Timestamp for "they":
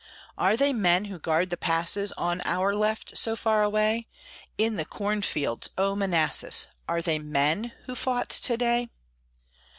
0.57-0.73, 7.03-7.19